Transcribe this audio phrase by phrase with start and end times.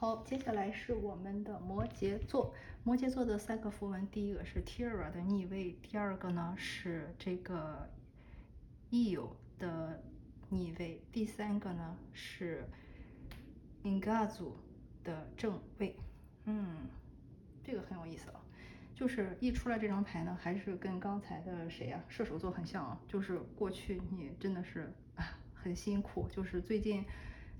[0.00, 2.54] 好，接下来是我们的摩羯座。
[2.84, 7.90] 摩羯座的三个符文，第一个是 Tira 的逆位，第二个呢是这个
[8.92, 10.00] Eo 的
[10.50, 12.64] 逆位，第三个呢是
[13.82, 14.52] Ingazu
[15.02, 15.96] 的正位。
[16.44, 16.86] 嗯，
[17.64, 18.40] 这个很有意思啊。
[18.94, 23.00] 就是一出来这张牌呢，还是跟刚才的谁呀，射手座很像啊。
[23.08, 27.04] 就是过去你真的是啊很辛苦，就是最近。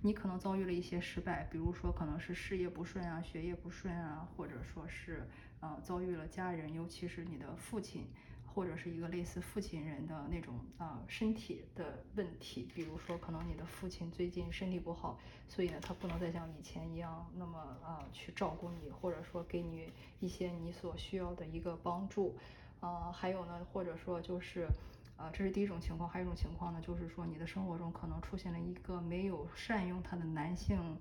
[0.01, 5.29] 你可能遭遇了一些失败，比如说可能是事业不顺啊，学业不顺啊，或者说是
[5.61, 8.07] 呃遭遇了家人，尤其是你的父亲，
[8.47, 22.37] 或者是一个类似父亲人的那种啊身体的问题，比如说可能你的父亲最近身体不好，所以呢他不能再像以前一样那么啊去照顾你，或者说给你一些你所需要的一个帮助，
[22.79, 24.69] 啊还有呢或者说就是。
[25.19, 30.97] 啊，这是第一种情况，还有一种情况呢，就是说你的生活中可能出现了一个没有善用他的男性，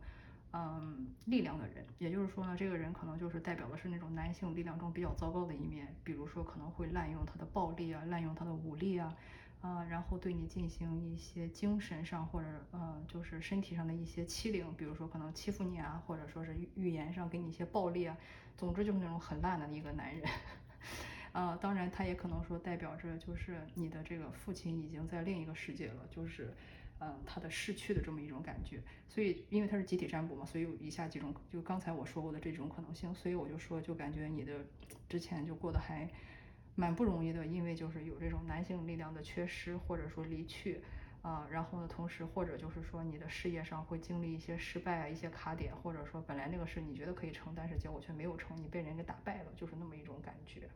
[0.54, 9.16] 嗯，力量的人，也就是说呢，这个人可能就是代表的是那种男性力量中比较糟糕的一面，比如说可能会滥用他的暴力啊，滥用他的武力啊，
[9.62, 18.18] 啊，然后对你进行一些精神上或者呃，就是身体上的一些欺凌，比如说可能欺负你啊，或者说是语言上给你一些暴力啊，
[18.58, 20.28] 总之就是那种很烂的一个男人。
[21.38, 26.52] 呃，当然，他也可能说代表着就是你的这个父亲已经在另一个世界了，就是，
[27.00, 28.82] 嗯，他的逝去的这么一种感觉。
[29.08, 33.14] 所以，因为他是集体占卜嘛，所以有以下几种，就刚才我说过的这种可能性。
[33.14, 34.66] 所以我就说，就感觉你的
[35.08, 36.10] 之前就过得还
[36.74, 40.82] 蛮不容易的，因为就是有这种男性力量的缺失或者说离去
[41.22, 50.68] 啊，然后呢，同时或者就是说你的事业上会经历一些失败啊，一些卡点，或者说本来那个事你觉得可以成，但是结果却没有成，你被人给打败了，就是那么一种感觉。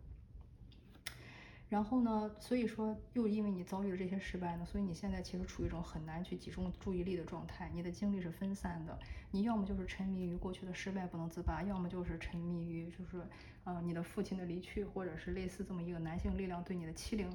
[1.71, 8.99] 然后呢，所以说又因为你遭遇了这些失败呢，所以你现在其实处于一种很难去集中注意力的状态，你的精力是分散的，
[9.31, 13.25] 你要么就是沉迷于过去的失败不能自拔，要么就是沉迷于就是，
[13.63, 17.29] 呃，你的父亲的离去，或者是类似这么一个男性力量对你的欺凌。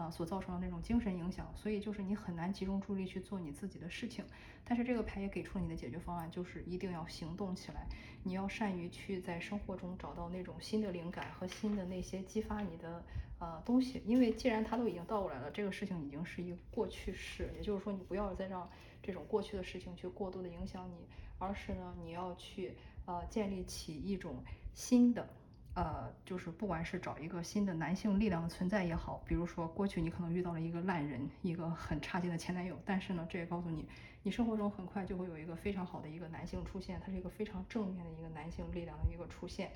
[0.00, 4.24] 啊，所造成的那种精神影响，所以就是你很难集中注意力去做你自己的事情。
[4.64, 7.86] 但是这个牌也给出了你的解决方案，就是一定要行动起来。
[8.22, 13.04] 你要善于去在生活中找到那种新的灵感和新的那些激发你的
[13.38, 14.02] 呃东西。
[14.06, 18.66] 因为既然它都已经倒过来了，这个事情已经是一个过去式，也就是说你不要再让
[19.02, 21.06] 这种过去的事情去过度的影响你，
[21.38, 22.72] 而是呢你要去
[23.04, 25.28] 呃建立起一种新的。
[25.72, 33.88] 呃，就是不管是找一个新的男性力量的存在也好，比如说过去你可能遇到了一个烂人，一个很差劲的前男友，但是呢，这也告诉你，
[34.24, 39.70] 你生活中很快就会有一个非常好的一个男性出现，他是一个非常正面的一个男性力量的一个出现，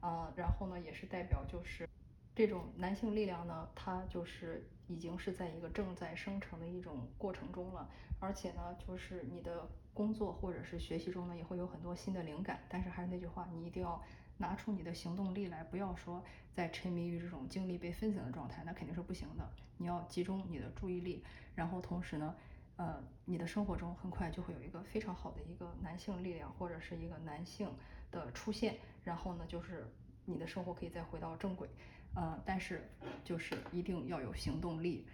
[0.00, 1.88] 呃，然后呢，也是代表就是
[2.32, 7.90] 这种男性力量呢，它就是已经是在一个正在生成的一种过程中了，
[8.20, 14.00] 而且呢，就是你的工作或者是学习中呢，也会有很多新的灵感，但是还是那句话，你一定要。
[14.40, 16.24] 拿出你的行动力来，不要说
[16.54, 19.46] 在沉迷于这种精力被分散的状态，那肯定是不行的。
[19.76, 21.22] 你要集中你的注意力，
[21.54, 22.34] 然后同时呢，
[22.76, 27.70] 呃，你的生活中很快就会有一个非常好的一个男性力量或者是一个男性
[28.10, 29.86] 的出现，然后呢，就是
[30.24, 31.68] 你的生活可以再回到正轨，
[32.14, 32.88] 呃，但是
[33.22, 35.06] 就是一定要有行动力。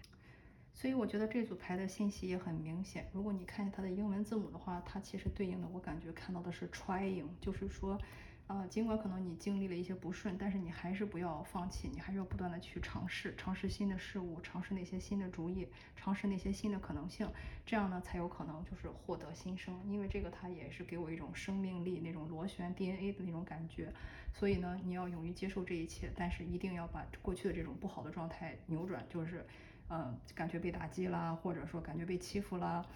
[0.72, 3.08] 所以我觉得这组牌的信息也很明显。
[3.12, 8.00] 如果你看它的英文字母的话，它其实对应的我感觉看到的是 trying，就是说。
[8.46, 17.28] 啊，尽管可能你经历了一些不顺，但是你还是不要放弃，你还是要不断的去尝试，尝试新的事物，尝试那些新的主意，尝试那些新的可能性，
[17.64, 19.76] 这样呢才有可能就是获得新生。
[19.88, 23.92] 因为这个它也是给我一种生命力那种螺旋 DNA 的那种感觉，
[24.32, 29.44] 所以呢你要勇于接受这一切，但是一定要把过去的这种不好的状态扭转，就是，
[29.90, 32.86] 嗯，感觉被打击啦，或者说感觉被欺负啦。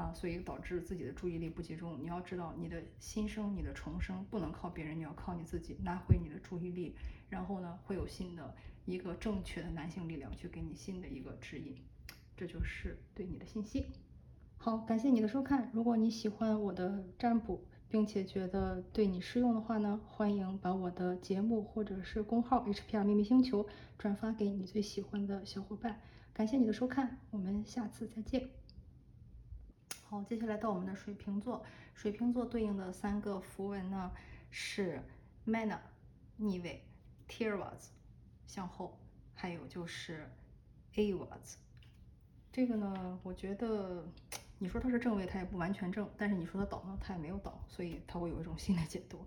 [0.00, 2.00] 啊，所以导致自己的注意力不集中。
[2.00, 6.96] 你要知道，你的新生、你的重生不能靠别人，你要靠你自己拿回你的注意力。
[7.28, 8.54] 然后呢，会有新的
[8.86, 11.76] 一个正确的男性力量去给你新的一个指引。
[12.34, 13.86] 这就是对你的信息。
[14.56, 15.70] 好，感谢你的收看。
[15.74, 23.66] 如果你喜欢我的占卜，并且觉得对你适用的话呢，欢迎把我的节目或者是公号 HPR 秘密星球
[23.98, 26.00] 转发给你最喜欢的小伙伴。
[26.32, 28.48] 感谢你的收看，我们下次再见。
[30.10, 31.64] 好，接下来到我们的水瓶座，
[31.94, 34.10] 水瓶座对应的三个符文呢
[34.50, 35.00] 是
[35.46, 35.78] Mana
[36.36, 36.84] 逆位
[37.28, 37.90] ，Tiras
[38.44, 38.98] 向后，
[39.34, 40.28] 还有就是
[40.96, 41.54] Avas。
[42.50, 44.04] 这个呢，我觉得
[44.58, 49.24] 你说它是正位，它也不完全正；但是你说它倒呢，它也没有倒，所以它会有一种新的解读。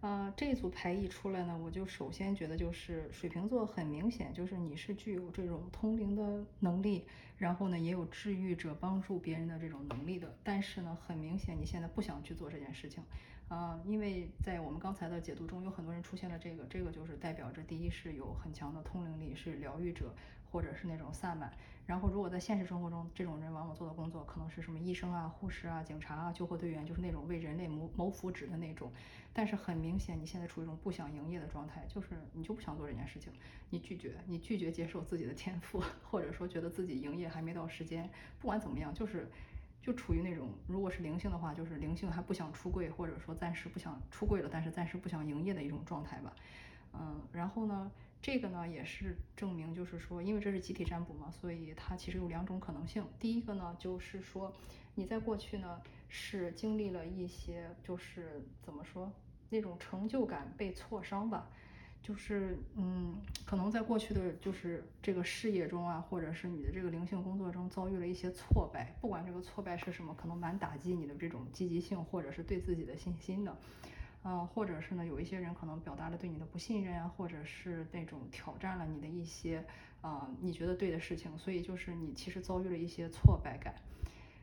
[0.00, 7.04] 呃，这组牌一出来呢，我就首先觉得就是水瓶座很明显就是你是具有这种通灵的能力，
[7.36, 13.02] 然后呢也有治愈者帮助别人的这种能力的，但是呢很明显你现在不想去做这件事情，
[13.48, 20.14] 啊，因为在我们刚才的解读中有很多人出现了这个，这个就是代表着第一是有很强的通灵力，是疗愈者
[20.50, 21.52] 或者是那种萨满。
[21.86, 28.92] 然后，如果在现实生活中，这种人往往做的工作可能是什么医生啊、护士啊、警察啊、救火队员，就是那种为人类谋谋福祉的那种。
[29.32, 33.32] 但是很明显，你现在处于一种不想营业的状态，就是你就不想做这件事情，
[33.70, 38.10] 你拒绝，你拒绝接受自己的天赋， 或者说觉得自己营业还没到时间。
[38.38, 39.30] 不管怎么样，就是
[39.80, 46.34] 就处于那种，如果是灵性的话，就是灵性还不想出柜，或者说暂时不想出柜了，但是暂时不想营业的一种状态吧。
[46.92, 47.90] 嗯，然后呢？
[48.20, 53.04] 这个呢也是证明，就是说，因为这是集体占卜嘛，所以它其实有两种可能性。
[53.18, 54.52] 第一个呢，就是说
[54.94, 59.10] 你在过去呢是经历了一些，就是怎么说
[59.50, 61.48] 那种成就感被挫伤吧，
[62.02, 63.16] 就是嗯，
[63.46, 73.56] 可能在过去的就是这个事业中啊，或者是你的这个灵性工作中遭遇了一些挫败，不管这个挫败是什么，可能蛮打击你的这种积极性，或者是对自己的信心的。
[74.30, 79.64] 嗯，或者是呢，有一些人可能表达了对你的不信任啊，或者是那种挑战了你的一些
[80.02, 83.74] 啊你觉得对的事情，所以就是你其实遭遇了一些挫败感。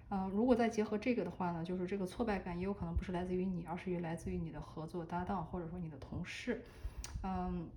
[0.09, 6.63] 嗯，如果再结合这个的话呢，就是这个挫败感也有可能不是来自于你，而是于来自于你的合作搭档或者说你的同事。
[7.21, 7.69] 嗯，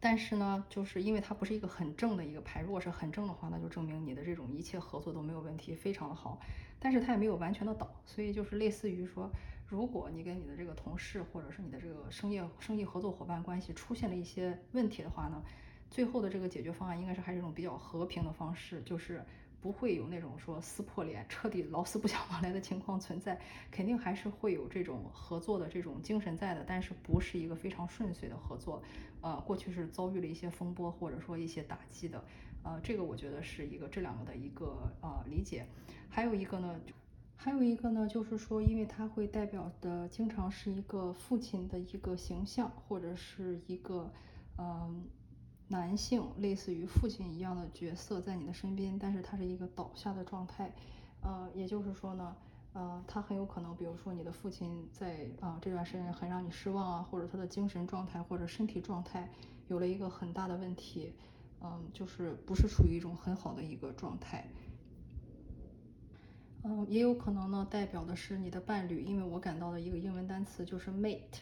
[0.00, 6.40] 但是呢，就是因为它不是一个很正的一个牌，如果是很正的话，那就证明你的这种一切合作都没有问题，非常的好。
[6.80, 9.30] 但是它也没有完全的倒，所以就是类似于说。
[9.66, 15.42] 如果你跟你的这个同事或者是你的这个生意生意合作伙伴关系出现了一些问题的话呢，
[15.90, 19.24] 最后的这个解决方案应该是还是一种比较和平的方式，就是
[19.60, 23.40] 不会有那种说撕破脸、彻底老死不相往来的情况存在，
[23.70, 28.82] 肯定还是会有这种合作的这种精神在的，但是不是一个非常顺遂的合作。
[29.22, 32.22] 呃，过去是遭遇了一些风波或者说一些打击的，
[32.62, 35.66] 呃，这个我觉得是一个这两个的一个呃理解，
[36.10, 36.78] 还有一个呢。
[37.36, 44.10] 还有一个呢，就是说，因为它会代表的经常是一个父亲的一个形象，或者是一个
[44.56, 45.04] 嗯
[45.68, 50.72] 男性，类似于父亲一样的角色在你的身边，但是他是一个倒下的状态，
[51.20, 52.34] 呃，也就是说呢，
[52.72, 59.30] 呃，他很有可能，比如说你的父亲在啊这段时间很让你失望啊，或者他的精神状态或者身体状态
[59.68, 61.12] 有了一个很大的问题，
[61.60, 64.48] 嗯，就是不是处于一种很好的一个状态。
[66.66, 71.40] 嗯，也有可能呢，代表的是你的伴侣，因为我感到的一个英文单词就是 mate，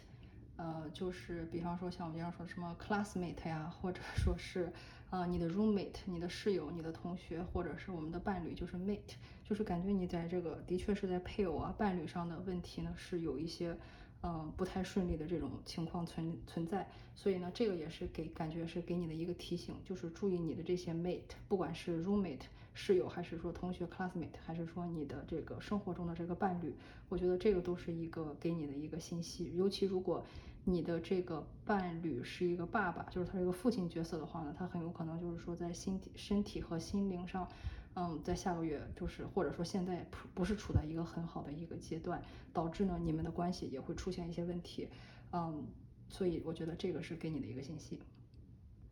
[0.57, 4.73] 呃，就是比方说像我们经常说什么 classmate 呀，或者说是
[5.11, 9.15] 啊你的 roommate，你的室友、你的同学，或者是我们的伴侣，就是 mate，
[9.45, 13.79] 就是感觉你在这个的确是在配偶啊伴侣上的问题呢，是有一些
[14.25, 16.85] 嗯不太顺利的这种情况存存在，
[17.15, 22.41] 所以呢，这个也是给感觉是给你的一个提醒，就是注意你的这些 mate，不管是 roommate。
[22.75, 26.75] 室友，还是说同学 classmate，还是说你的这个生活中的这个伴侣，
[27.09, 29.53] 我觉得这个都是一个给你的一个信息。
[29.55, 30.25] 尤其如果
[30.65, 37.49] 你的这个伴侣是一个爸爸，就是他是一个父亲角色的话呢，他很有可能就是说在心体、身体和心灵上，
[37.95, 42.23] 嗯，在下个月就是或者说现在不不是处在一个很好的一个阶段，
[42.53, 44.89] 导致呢你们的关系也会出现一些问题，
[45.33, 45.67] 嗯，
[46.09, 48.01] 所以我觉得这个是给你的一个信息。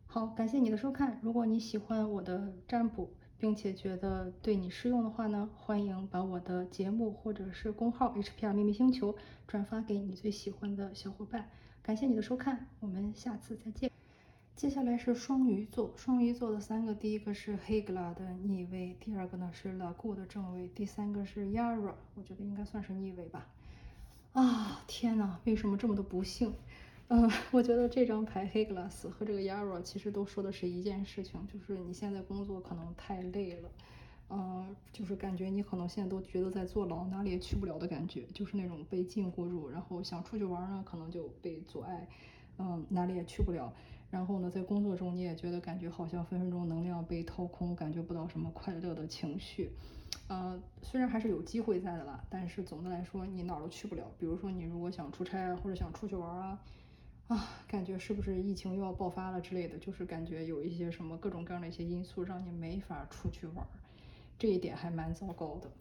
[0.05, 1.19] 好，感谢你的收看。
[1.23, 9.15] 如果你喜欢我的占卜，并且觉得对你适用的话呢，欢迎把我的节目或者是公号 HPR 秘密星球
[9.47, 11.49] 转发给你最喜欢的小伙伴。
[11.81, 13.89] 感谢你的收看，我们下次再见。
[14.55, 23.47] 接下来是双鱼座，双鱼座的三个，第一个是黑格拉的逆位，第二个呢是拉古的正位，第三个是 Yara，我觉得应该算是逆位吧。
[24.33, 26.53] 啊，天哪，为什么这么多不幸？
[27.13, 33.69] 嗯， 我觉得这张牌黑 glass 和这个 Yara 其实都说的是一件事情，就是你现在工作可能太累了，
[34.29, 42.07] 嗯，就是感觉你可能现在都觉得在坐牢，哪里也去不了的感觉，就是那种被禁锢住，然后想出去玩呢，可能就被阻碍，
[42.57, 43.73] 嗯，哪里也去不了。
[44.09, 49.69] 然后呢，在工作中你也觉得感觉好像分分钟能量被掏空，感觉不到什么快乐的情绪。
[50.29, 54.09] 嗯，虽然还是有机会在的啦，但是总的来说你哪儿都去不了。
[54.17, 56.57] 比如说你如果想出差啊，或者想出去玩啊。
[57.31, 59.77] 啊，感觉是不是疫情又要爆发了之类的？
[59.77, 63.67] 就是感觉有一些什么各种各样的一些因素，让你没法出去玩儿，
[64.37, 65.71] 这一点还蛮糟糕的。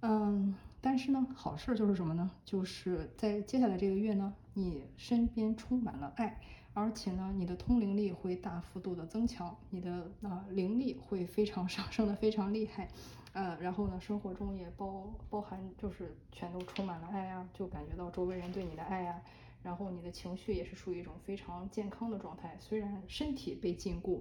[0.00, 2.30] 嗯，但是呢，好事就是什么呢？
[2.46, 6.40] 就是在接下来这个月呢，你身边充满了爱，
[6.72, 12.88] 而且呢，你的通灵力会大幅度的增强，你的啊灵力会非常上升的非常厉害。
[13.34, 19.20] 呃，然后呢，生活中也包包含就是全都充满了爱呀，就感觉到周围人对你的爱呀。
[19.62, 22.56] 然后你的情绪也是处于一种非常健康的状态。
[22.58, 24.20] 虽然身体被禁锢，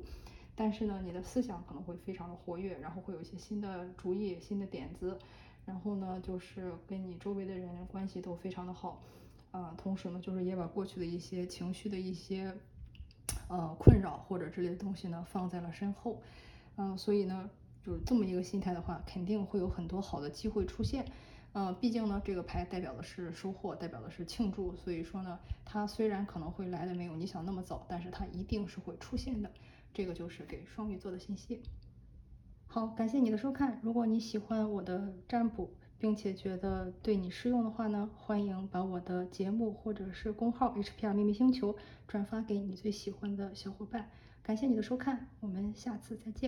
[0.55, 5.17] 但是呢，你的思想可能会非常的活跃，然后会有一些新的主意、新的点子，
[5.65, 9.01] 然后呢，就是跟你周围的人关系都非常的好。
[9.51, 12.55] 啊，同时呢，就是也把过去的一些情绪的一些
[13.47, 16.21] 呃困扰或者之类的东西呢放在了身后。
[16.75, 17.49] 嗯，所以呢，
[17.83, 21.03] 就是这么一个心态的话，肯定会有很多好的机会出现。
[21.53, 29.51] 嗯，毕竟呢，这个牌代表的是收获，代表的是庆祝，所以说呢，它虽然可能会来的没有你想那么早，但是它一定是会出现的。
[29.91, 31.63] 这个就是给双鱼座的信息。
[32.67, 33.79] 好，感谢你的收看。
[33.81, 41.75] 如果你喜欢我的占卜，并且觉得对你适用的话呢，欢迎把我的节目或者是公号 HPR 秘密星球
[42.07, 44.07] 转发给你最喜欢的小伙伴。
[44.43, 46.47] 感谢你的收看，我们下次再见。